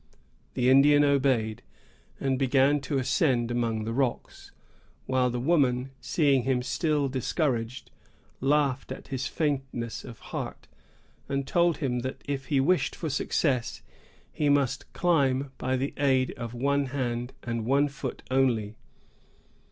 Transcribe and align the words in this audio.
The 0.55 0.67
Indian 0.67 1.03
obeyed, 1.03 1.61
and 2.19 2.29
again 2.31 2.37
began 2.39 2.81
to 2.81 2.97
ascend 2.97 3.51
among 3.51 3.83
the 3.83 3.93
rocks, 3.93 4.51
while 5.05 5.29
the 5.29 5.39
woman, 5.39 5.91
seeing 6.01 6.41
him 6.41 6.63
still 6.63 7.07
discouraged, 7.07 7.91
laughed 8.39 8.91
at 8.91 9.09
his 9.09 9.27
faintness 9.27 10.03
of 10.03 10.17
heart, 10.33 10.67
and 11.29 11.45
told 11.45 11.77
him 11.77 11.99
that, 11.99 12.23
if 12.25 12.45
he 12.45 12.59
wished 12.59 12.95
for 12.95 13.11
success, 13.11 13.83
he 14.31 14.49
must 14.49 14.91
climb 14.93 15.51
by 15.59 15.77
the 15.77 15.93
aid 15.97 16.31
of 16.31 16.55
one 16.55 16.87
hand 16.87 17.33
and 17.43 17.63
one 17.67 17.87
foot 17.87 18.23
only. 18.31 18.77